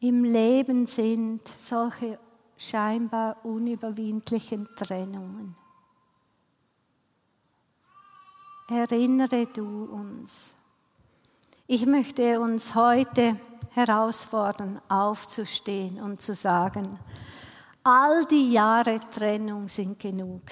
im 0.00 0.24
Leben 0.24 0.88
sind, 0.88 1.46
solche 1.46 2.18
scheinbar 2.56 3.44
unüberwindlichen 3.44 4.66
Trennungen. 4.76 5.59
Erinnere 8.70 9.46
du 9.46 9.84
uns. 9.86 10.54
Ich 11.66 11.86
möchte 11.86 12.38
uns 12.38 12.74
heute 12.76 13.36
herausfordern, 13.74 14.80
aufzustehen 14.88 16.00
und 16.00 16.22
zu 16.22 16.34
sagen, 16.34 16.98
All 17.82 18.24
die 18.26 18.52
Jahre 18.52 19.00
Trennung 19.10 19.66
sind 19.66 19.98
genug. 19.98 20.42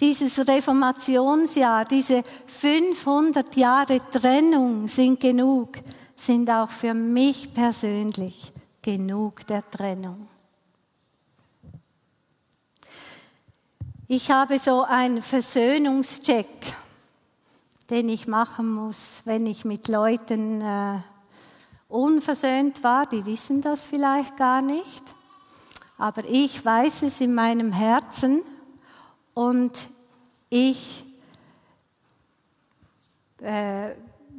Dieses 0.00 0.38
Reformationsjahr, 0.48 1.84
diese 1.84 2.22
500 2.46 3.54
Jahre 3.56 4.00
Trennung 4.10 4.88
sind 4.88 5.20
genug, 5.20 5.76
sind 6.16 6.48
auch 6.48 6.70
für 6.70 6.94
mich 6.94 7.52
persönlich 7.52 8.52
genug 8.80 9.46
der 9.46 9.68
Trennung. 9.70 10.28
Ich 14.14 14.30
habe 14.30 14.58
so 14.58 14.82
einen 14.82 15.22
Versöhnungscheck, 15.22 16.46
den 17.88 18.10
ich 18.10 18.28
machen 18.28 18.70
muss, 18.70 19.22
wenn 19.24 19.46
ich 19.46 19.64
mit 19.64 19.88
Leuten 19.88 20.60
äh, 20.60 20.98
unversöhnt 21.88 22.84
war, 22.84 23.06
die 23.06 23.24
wissen 23.24 23.62
das 23.62 23.86
vielleicht 23.86 24.36
gar 24.36 24.60
nicht. 24.60 25.02
Aber 25.96 26.24
ich 26.28 26.62
weiß 26.62 27.04
es 27.04 27.22
in 27.22 27.32
meinem 27.32 27.72
Herzen 27.72 28.42
und 29.32 29.72
ich 30.50 31.04
äh, 33.40 33.92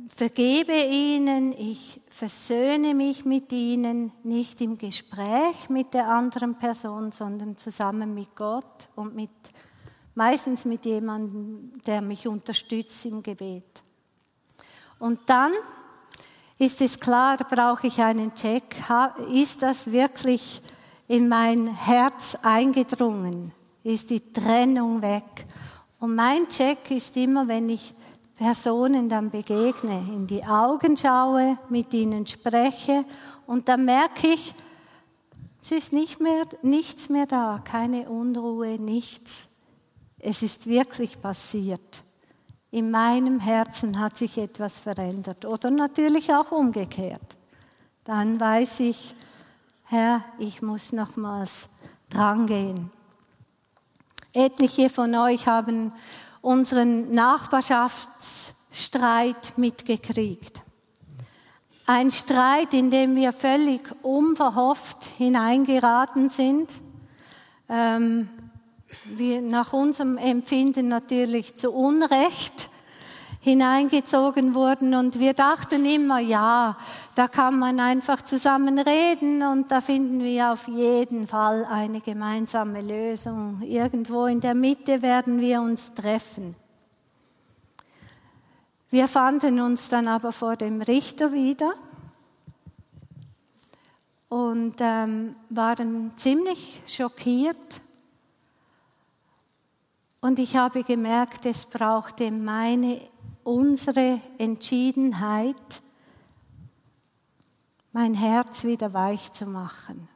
vergebe 0.07 0.75
ihnen, 0.83 1.51
ich 1.51 1.99
versöhne 2.13 2.93
mich 2.93 3.25
mit 3.25 3.51
ihnen, 3.51 4.11
nicht 4.23 4.61
im 4.61 4.77
Gespräch 4.77 5.67
mit 5.69 5.95
der 5.95 6.09
anderen 6.09 6.53
Person, 6.53 7.11
sondern 7.11 7.57
zusammen 7.57 8.13
mit 8.13 8.35
Gott 8.35 8.87
und 8.95 9.15
mit, 9.15 9.31
meistens 10.13 10.63
mit 10.63 10.85
jemandem, 10.85 11.73
der 11.87 12.01
mich 12.01 12.27
unterstützt 12.27 13.03
im 13.07 13.23
Gebet. 13.23 13.81
Und 14.99 15.21
dann 15.25 15.51
ist 16.59 16.81
es 16.81 16.99
klar, 16.99 17.37
brauche 17.37 17.87
ich 17.87 17.99
einen 17.99 18.35
Check. 18.35 18.75
Ist 19.31 19.63
das 19.63 19.91
wirklich 19.91 20.61
in 21.07 21.27
mein 21.27 21.65
Herz 21.65 22.37
eingedrungen? 22.43 23.51
Ist 23.83 24.11
die 24.11 24.31
Trennung 24.31 25.01
weg? 25.01 25.47
Und 25.99 26.13
mein 26.13 26.47
Check 26.47 26.91
ist 26.91 27.17
immer, 27.17 27.47
wenn 27.47 27.69
ich 27.69 27.91
Personen 28.43 29.07
dann 29.07 29.29
begegne, 29.29 29.99
in 30.09 30.27
die 30.27 30.43
Augen 30.43 30.97
schaue, 30.97 31.57
mit 31.69 31.93
ihnen 31.93 32.27
spreche 32.27 33.05
und 33.47 33.69
dann 33.69 33.85
merke 33.85 34.27
ich, 34.27 34.53
es 35.61 35.71
ist 35.71 35.93
nicht 35.93 36.19
mehr, 36.19 36.43
nichts 36.61 37.07
mehr 37.07 37.25
da, 37.25 37.61
keine 37.63 38.09
Unruhe, 38.09 38.77
nichts. 38.81 39.47
Es 40.19 40.43
ist 40.43 40.67
wirklich 40.67 41.21
passiert. 41.21 42.03
In 42.69 42.91
meinem 42.91 43.39
Herzen 43.39 43.97
hat 43.97 44.17
sich 44.17 44.37
etwas 44.37 44.81
verändert 44.81 45.45
oder 45.45 45.71
natürlich 45.71 46.33
auch 46.33 46.51
umgekehrt. 46.51 47.37
Dann 48.03 48.41
weiß 48.41 48.81
ich, 48.81 49.15
Herr, 49.85 50.21
ich 50.37 50.61
muss 50.61 50.91
nochmals 50.91 51.69
drangehen. 52.09 52.91
Etliche 54.33 54.89
von 54.89 55.15
euch 55.15 55.47
haben 55.47 55.93
unseren 56.43 57.11
Nachbarschaftsstreit 57.15 59.57
mitgekriegt. 59.57 60.61
Ein 61.85 62.11
Streit, 62.11 62.73
in 62.73 62.89
dem 62.91 63.15
wir 63.15 63.33
völlig 63.33 63.81
unverhofft 64.03 65.03
hineingeraten 65.17 66.29
sind. 66.29 66.69
Ähm, 67.69 68.29
wir 69.05 69.41
nach 69.41 69.73
unserem 69.73 70.17
Empfinden 70.17 70.89
natürlich 70.89 71.55
zu 71.55 71.71
Unrecht 71.71 72.69
hineingezogen 73.43 74.55
wurden 74.55 74.95
und 74.95 75.19
wir 75.19 75.33
dachten 75.33 75.83
immer, 75.83 76.19
ja, 76.19 76.77
da 77.13 77.27
kann 77.27 77.59
man 77.59 77.77
einfach 77.81 78.21
zusammen 78.21 78.79
reden 78.79 79.43
und 79.43 79.69
da 79.69 79.81
finden 79.81 80.23
wir 80.23 80.53
auf 80.53 80.69
jeden 80.69 81.27
Fall 81.27 81.65
eine 81.65 81.99
gemeinsame 81.99 82.81
Lösung. 82.81 83.61
Irgendwo 83.61 84.27
in 84.27 84.39
der 84.39 84.55
Mitte 84.55 85.01
werden 85.01 85.41
wir 85.41 85.59
uns 85.59 85.93
treffen. 85.93 86.55
Wir 88.89 89.09
fanden 89.09 89.59
uns 89.59 89.89
dann 89.89 90.07
aber 90.07 90.31
vor 90.31 90.55
dem 90.55 90.81
Richter 90.81 91.33
wieder 91.33 91.73
und 94.29 94.75
ähm, 94.79 95.35
waren 95.49 96.13
ziemlich 96.15 96.81
schockiert. 96.87 97.81
Und 100.21 100.39
ich 100.39 100.55
habe 100.55 100.85
gemerkt, 100.85 101.45
es 101.45 101.65
brauchte 101.65 102.31
meine 102.31 103.01
unsere 103.43 104.19
Entschiedenheit, 104.37 105.81
mein 107.91 108.13
Herz 108.13 108.63
wieder 108.63 108.93
weich 108.93 109.31
zu 109.33 109.45
machen. 109.45 110.07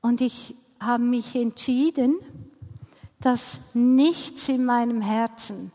Und 0.00 0.20
ich 0.20 0.54
habe 0.80 1.02
mich 1.02 1.36
entschieden, 1.36 2.16
dass 3.20 3.58
nichts 3.72 4.48
in 4.48 4.64
meinem 4.64 5.00
Herzen 5.00 5.70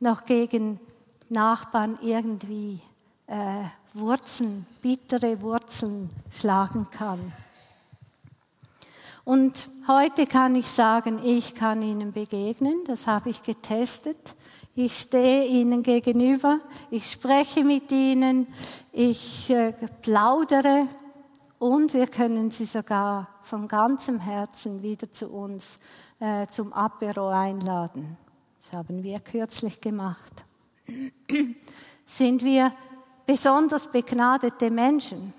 noch 0.00 0.24
gegen 0.24 0.80
Nachbarn 1.28 1.98
irgendwie 2.02 2.80
äh, 3.28 3.64
Wurzeln, 3.94 4.66
bittere 4.80 5.40
Wurzeln 5.42 6.10
schlagen 6.30 6.88
kann. 6.90 7.32
Und 9.24 9.68
heute 9.86 10.26
kann 10.26 10.56
ich 10.56 10.66
sagen, 10.66 11.20
ich 11.24 11.54
kann 11.54 11.80
ihnen 11.82 12.12
begegnen, 12.12 12.82
das 12.86 13.06
habe 13.06 13.30
ich 13.30 13.42
getestet. 13.42 14.34
Ich 14.74 14.98
stehe 14.98 15.46
ihnen 15.46 15.82
gegenüber, 15.82 16.60
ich 16.90 17.10
spreche 17.10 17.62
mit 17.62 17.90
ihnen, 17.92 18.46
ich 18.90 19.50
äh, 19.50 19.72
plaudere 20.00 20.88
und 21.58 21.92
wir 21.92 22.06
können 22.06 22.50
sie 22.50 22.64
sogar 22.64 23.28
von 23.42 23.68
ganzem 23.68 24.18
Herzen 24.18 24.82
wieder 24.82 25.12
zu 25.12 25.28
uns 25.28 25.78
äh, 26.18 26.46
zum 26.46 26.72
Apero 26.72 27.28
einladen. 27.28 28.16
Das 28.58 28.72
haben 28.72 29.02
wir 29.02 29.20
kürzlich 29.20 29.80
gemacht. 29.80 30.32
Sind 32.06 32.42
wir 32.42 32.72
besonders 33.26 33.86
begnadete 33.86 34.70
Menschen? 34.70 35.34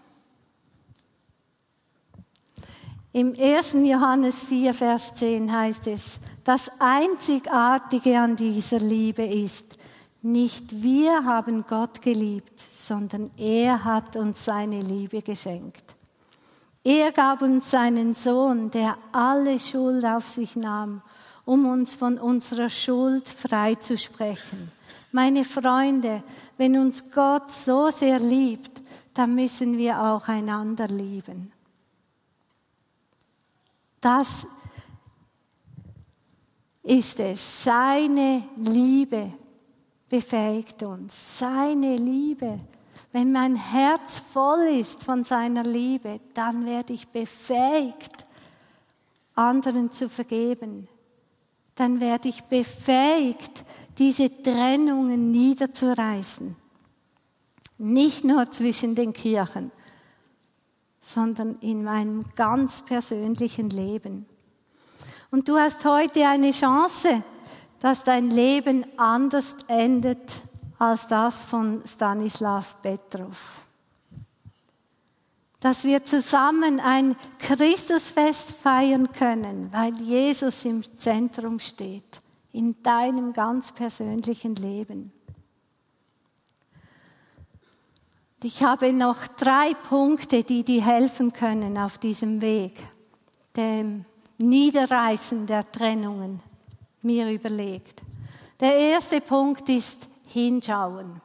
Im 3.15 3.35
1. 3.39 3.73
Johannes 3.83 4.43
4, 4.45 4.73
Vers 4.73 5.13
10 5.13 5.51
heißt 5.51 5.85
es, 5.85 6.19
das 6.43 6.71
Einzigartige 6.79 8.17
an 8.17 8.35
dieser 8.35 8.79
Liebe 8.79 9.23
ist, 9.23 9.77
nicht 10.23 10.81
wir 10.81 11.23
haben 11.23 11.63
Gott 11.67 12.01
geliebt, 12.01 12.59
sondern 12.73 13.29
er 13.37 13.83
hat 13.83 14.15
uns 14.15 14.43
seine 14.43 14.81
Liebe 14.81 15.21
geschenkt. 15.21 15.83
Er 16.83 17.11
gab 17.11 17.43
uns 17.43 17.69
seinen 17.69 18.15
Sohn, 18.15 18.71
der 18.71 18.97
alle 19.11 19.59
Schuld 19.59 20.03
auf 20.05 20.27
sich 20.27 20.55
nahm, 20.55 21.03
um 21.45 21.67
uns 21.67 21.93
von 21.93 22.17
unserer 22.17 22.69
Schuld 22.69 23.27
frei 23.27 23.75
zu 23.75 23.95
sprechen. 23.95 24.71
Meine 25.11 25.43
Freunde, 25.43 26.23
wenn 26.57 26.79
uns 26.79 27.11
Gott 27.13 27.51
so 27.51 27.91
sehr 27.91 28.17
liebt, 28.17 28.81
dann 29.13 29.35
müssen 29.35 29.77
wir 29.77 30.01
auch 30.01 30.27
einander 30.27 30.87
lieben. 30.87 31.51
Das 34.03 34.45
ist 36.83 37.19
es. 37.21 37.63
Seine 37.63 38.43
Liebe 38.57 39.31
befähigt 40.09 40.83
uns. 40.83 41.39
Seine 41.39 41.95
Liebe. 41.95 42.59
Wenn 43.13 43.31
mein 43.31 43.55
Herz 43.55 44.19
voll 44.19 44.77
ist 44.77 45.05
von 45.05 45.23
seiner 45.23 45.63
Liebe, 45.63 46.19
dann 46.33 46.65
werde 46.65 46.91
ich 46.91 47.07
befähigt, 47.07 48.25
anderen 49.35 49.89
zu 49.89 50.09
vergeben. 50.09 50.89
Dann 51.75 52.01
werde 52.01 52.27
ich 52.27 52.43
befähigt, 52.43 53.63
diese 53.97 54.43
Trennungen 54.43 55.31
niederzureißen. 55.31 56.57
Nicht 57.77 58.25
nur 58.25 58.51
zwischen 58.51 58.95
den 58.95 59.13
Kirchen, 59.13 59.71
sondern 61.03 61.57
in 61.59 61.83
meinem 61.83 62.25
ganz 62.35 62.81
persönlichen 62.81 63.69
Leben. 63.69 64.25
Und 65.29 65.49
du 65.49 65.57
hast 65.57 65.83
heute 65.83 66.25
eine 66.27 66.51
Chance, 66.51 67.21
dass 67.79 68.03
dein 68.03 68.29
Leben 68.29 68.85
anders 68.97 69.55
endet 69.67 70.41
als 70.79 71.07
das 71.07 71.43
von 71.43 71.83
Stanislav 71.85 72.81
Petrov. 72.81 73.65
Dass 75.59 75.83
wir 75.83 76.05
zusammen 76.05 76.79
ein 76.79 77.17
Christusfest 77.39 78.53
feiern 78.53 79.11
können, 79.11 79.69
weil 79.73 79.93
Jesus 80.01 80.63
im 80.65 80.83
Zentrum 80.97 81.59
steht, 81.59 82.21
in 82.53 82.81
deinem 82.81 83.33
ganz 83.33 83.71
persönlichen 83.73 84.55
Leben. 84.55 85.11
Ich 88.45 88.61
habe 88.61 88.91
noch 88.91 89.25
drei 89.25 89.73
Punkte, 89.73 90.43
die 90.43 90.63
dir 90.63 90.83
helfen 90.83 91.31
können 91.31 91.77
auf 91.77 91.97
diesem 91.97 92.41
Weg, 92.41 92.77
dem 93.55 94.03
Niederreißen 94.37 95.47
der 95.47 95.71
Trennungen, 95.71 96.41
mir 97.01 97.31
überlegt. 97.31 98.01
Der 98.59 98.75
erste 98.75 99.21
Punkt 99.21 99.69
ist 99.69 100.09
hinschauen. 100.27 101.21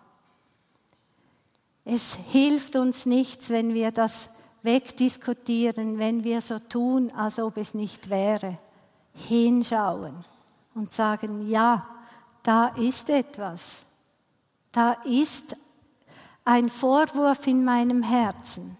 Es 1.85 2.17
hilft 2.31 2.77
uns 2.77 3.05
nichts, 3.05 3.51
wenn 3.51 3.75
wir 3.75 3.91
das 3.91 4.31
wegdiskutieren, 4.63 5.99
wenn 5.99 6.23
wir 6.23 6.41
so 6.41 6.61
tun, 6.61 7.11
als 7.11 7.41
ob 7.41 7.57
es 7.57 7.75
nicht 7.75 8.11
wäre. 8.11 8.59
Hinschauen 9.13 10.25
und 10.73 10.93
sagen, 10.93 11.49
ja, 11.51 11.85
da 12.45 12.69
ist 12.69 13.11
etwas. 13.11 13.87
Da 14.71 14.93
ist 15.05 15.57
ein 16.49 16.71
Vorwurf 16.71 17.47
in 17.47 17.63
meinem 17.63 18.03
Herzen. 18.03 18.79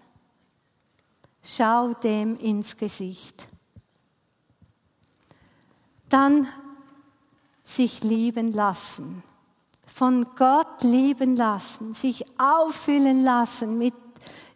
Schau 1.43 1.93
dem 1.93 2.35
ins 2.37 2.75
Gesicht. 2.75 3.47
Dann 6.09 6.47
sich 7.63 8.03
lieben 8.03 8.53
lassen, 8.53 9.21
von 9.85 10.25
Gott 10.35 10.81
lieben 10.81 11.35
lassen, 11.35 11.93
sich 11.93 12.25
auffüllen 12.39 13.23
lassen 13.23 13.77
mit 13.77 13.93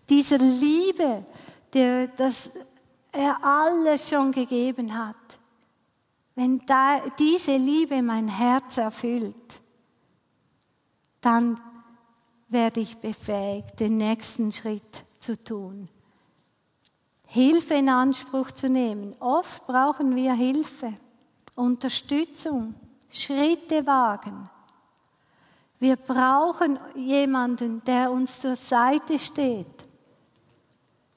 dieser 0.10 0.40
Liebe, 0.40 1.24
der, 1.74 2.08
das 2.08 2.50
er 3.12 3.44
alles 3.44 4.10
schon 4.10 4.32
gegeben 4.32 4.98
hat, 4.98 5.16
wenn 6.34 6.66
da, 6.66 7.00
diese 7.20 7.58
Liebe 7.58 8.02
mein 8.02 8.28
Herz 8.28 8.78
erfüllt, 8.78 9.62
dann 11.22 11.60
werde 12.50 12.80
ich 12.80 12.98
befähigt, 12.98 13.80
den 13.80 13.98
nächsten 13.98 14.52
Schritt 14.52 15.04
zu 15.20 15.42
tun. 15.42 15.90
Hilfe 17.28 17.74
in 17.76 17.90
Anspruch 17.90 18.52
zu 18.52 18.70
nehmen. 18.70 19.16
Oft 19.20 19.66
brauchen 19.66 20.16
wir 20.16 20.34
Hilfe, 20.34 20.94
Unterstützung, 21.56 22.76
Schritte 23.10 23.86
wagen. 23.86 24.50
Wir 25.80 25.96
brauchen 25.96 26.80
jemanden, 26.96 27.84
der 27.84 28.12
uns 28.12 28.40
zur 28.40 28.56
Seite 28.56 29.20
steht. 29.20 29.88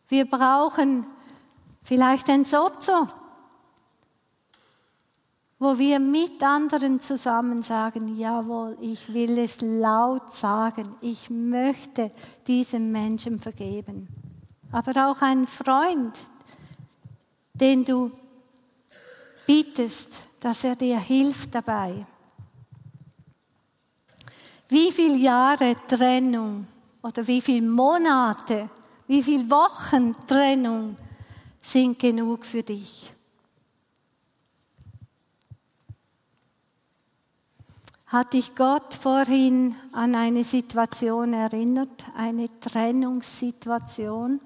Wir 0.08 0.24
brauchen 0.24 1.06
vielleicht 1.82 2.28
ein 2.30 2.44
Sozo, 2.44 3.06
wo 5.58 5.78
wir 5.78 5.98
mit 5.98 6.42
anderen 6.42 7.00
zusammen 7.00 7.62
sagen, 7.62 8.16
jawohl, 8.18 8.76
ich 8.80 9.12
will 9.12 9.38
es 9.38 9.60
laut 9.60 10.34
sagen, 10.34 10.84
ich 11.00 11.30
möchte 11.30 12.10
diesem 12.46 12.92
Menschen 12.92 13.40
vergeben. 13.40 14.08
Aber 14.70 15.10
auch 15.10 15.22
ein 15.22 15.46
Freund, 15.46 16.12
den 17.54 17.84
du 17.84 18.10
bittest, 19.46 20.22
dass 20.40 20.64
er 20.64 20.76
dir 20.76 20.98
hilft 20.98 21.54
dabei. 21.54 22.04
Wie 24.68 24.92
viele 24.92 25.16
Jahre 25.16 25.76
Trennung 25.86 26.66
oder 27.02 27.26
wie 27.26 27.40
viele 27.40 27.66
Monate, 27.66 28.68
wie 29.06 29.22
viele 29.22 29.48
Wochen 29.48 30.14
Trennung 30.26 30.96
sind 31.62 31.98
genug 31.98 32.44
für 32.44 32.62
dich? 32.62 33.15
Hat 38.06 38.34
dich 38.34 38.54
Gott 38.54 38.94
vorhin 38.94 39.74
an 39.90 40.14
eine 40.14 40.44
Situation 40.44 41.32
erinnert, 41.32 42.06
eine 42.16 42.48
Trennungssituation? 42.60 44.40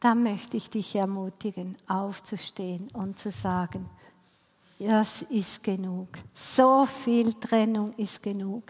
Dann 0.00 0.22
möchte 0.24 0.56
ich 0.56 0.68
dich 0.68 0.96
ermutigen, 0.96 1.76
aufzustehen 1.86 2.88
und 2.94 3.18
zu 3.18 3.30
sagen, 3.30 3.88
das 4.80 5.22
ist 5.22 5.62
genug. 5.62 6.08
So 6.34 6.86
viel 6.86 7.34
Trennung 7.34 7.92
ist 7.92 8.22
genug. 8.22 8.64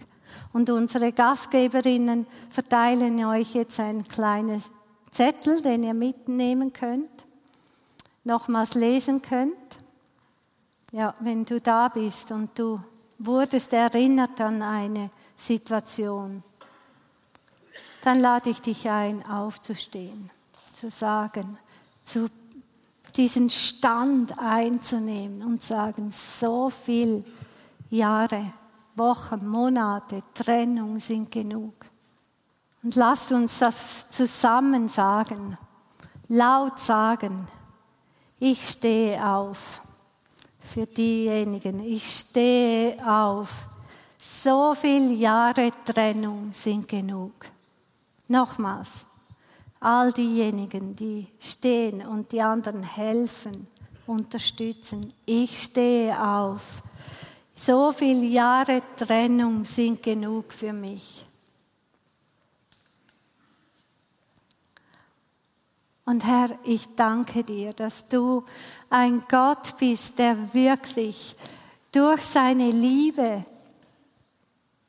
Und 0.53 0.69
unsere 0.69 1.11
Gastgeberinnen 1.11 2.27
verteilen 2.49 3.23
euch 3.25 3.55
jetzt 3.55 3.79
ein 3.79 4.05
kleines 4.07 4.69
Zettel, 5.11 5.61
den 5.61 5.83
ihr 5.83 5.93
mitnehmen 5.93 6.73
könnt, 6.73 7.25
nochmals 8.23 8.73
lesen 8.73 9.21
könnt. 9.21 9.53
Ja, 10.91 11.13
wenn 11.19 11.45
du 11.45 11.59
da 11.61 11.89
bist 11.89 12.31
und 12.31 12.57
du 12.57 12.81
wurdest 13.19 13.73
erinnert 13.73 14.41
an 14.41 14.61
eine 14.61 15.11
Situation, 15.35 16.43
dann 18.03 18.19
lade 18.19 18.49
ich 18.49 18.61
dich 18.61 18.89
ein, 18.89 19.25
aufzustehen, 19.25 20.29
zu 20.73 20.89
sagen, 20.89 21.57
zu 22.03 22.29
diesen 23.15 23.49
Stand 23.49 24.37
einzunehmen 24.39 25.43
und 25.43 25.61
sagen, 25.61 26.11
so 26.11 26.69
viel 26.69 27.23
Jahre, 27.89 28.53
Wochen, 28.95 29.45
Monate 29.47 30.23
Trennung 30.33 30.99
sind 30.99 31.31
genug. 31.31 31.90
Und 32.83 32.95
lasst 32.95 33.31
uns 33.31 33.59
das 33.59 34.09
zusammen 34.09 34.89
sagen, 34.89 35.57
laut 36.27 36.79
sagen. 36.79 37.47
Ich 38.39 38.67
stehe 38.67 39.23
auf 39.23 39.81
für 40.61 40.87
diejenigen. 40.87 41.79
Ich 41.81 42.05
stehe 42.07 42.97
auf. 43.05 43.67
So 44.17 44.73
viele 44.73 45.13
Jahre 45.13 45.71
Trennung 45.85 46.51
sind 46.53 46.87
genug. 46.87 47.33
Nochmals, 48.27 49.05
all 49.79 50.13
diejenigen, 50.13 50.95
die 50.95 51.27
stehen 51.39 52.05
und 52.05 52.31
die 52.31 52.41
anderen 52.41 52.83
helfen, 52.83 53.67
unterstützen. 54.07 55.13
Ich 55.25 55.63
stehe 55.63 56.17
auf. 56.19 56.81
So 57.55 57.91
viele 57.91 58.25
Jahre 58.25 58.81
Trennung 58.95 59.65
sind 59.65 60.01
genug 60.01 60.53
für 60.53 60.71
mich. 60.71 61.25
Und 66.11 66.25
Herr, 66.25 66.49
ich 66.65 66.93
danke 66.97 67.41
dir, 67.41 67.71
dass 67.71 68.05
du 68.05 68.43
ein 68.89 69.23
Gott 69.29 69.77
bist, 69.79 70.19
der 70.19 70.53
wirklich 70.53 71.37
durch 71.93 72.21
seine 72.21 72.69
Liebe 72.69 73.45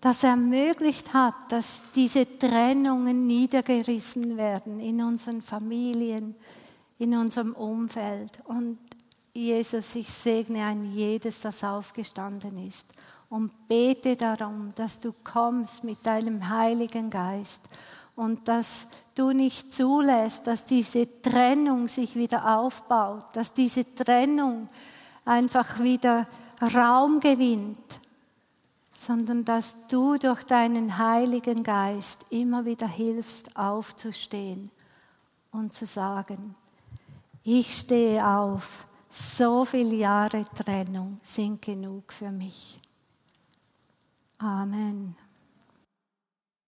das 0.01 0.25
ermöglicht 0.25 1.15
hat, 1.15 1.37
dass 1.49 1.81
diese 1.95 2.27
Trennungen 2.41 3.29
niedergerissen 3.29 4.37
werden 4.37 4.81
in 4.81 5.01
unseren 5.01 5.43
Familien, 5.43 6.35
in 6.99 7.17
unserem 7.17 7.53
Umfeld. 7.53 8.41
Und 8.47 8.81
Jesus, 9.33 9.95
ich 9.95 10.09
segne 10.09 10.65
ein 10.65 10.83
jedes, 10.83 11.39
das 11.39 11.63
aufgestanden 11.63 12.67
ist 12.67 12.87
und 13.29 13.69
bete 13.69 14.17
darum, 14.17 14.73
dass 14.75 14.99
du 14.99 15.15
kommst 15.23 15.85
mit 15.85 16.05
deinem 16.05 16.49
Heiligen 16.49 17.11
Geist 17.11 17.61
und 18.17 18.47
dass 18.49 18.87
du 19.15 19.33
nicht 19.33 19.75
zulässt, 19.75 20.47
dass 20.47 20.65
diese 20.65 21.23
Trennung 21.23 21.89
sich 21.89 22.17
wieder 22.17 22.59
aufbaut, 22.59 23.27
dass 23.33 23.53
diese 23.53 23.95
Trennung 23.95 24.69
einfach 25.25 25.81
wieder 25.81 26.27
Raum 26.75 27.21
gewinnt, 27.21 28.01
sondern 28.93 29.45
dass 29.45 29.75
du 29.89 30.17
durch 30.17 30.45
deinen 30.45 30.99
Heiligen 30.99 31.63
Geist 31.63 32.25
immer 32.31 32.65
wieder 32.65 32.87
hilfst, 32.87 33.57
aufzustehen 33.57 34.71
und 35.51 35.75
zu 35.75 35.87
sagen, 35.87 36.55
ich 37.45 37.75
stehe 37.75 38.25
auf, 38.25 38.87
so 39.11 39.65
viele 39.65 39.97
Jahre 39.97 40.45
Trennung 40.55 41.19
sind 41.23 41.61
genug 41.61 42.13
für 42.13 42.31
mich. 42.31 42.81
Amen. 44.39 45.17